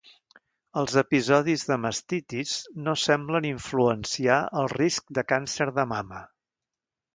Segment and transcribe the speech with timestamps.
[0.81, 2.55] Els episodis de mastitis
[2.87, 6.27] no semblen influenciar el risc de càncer de mama.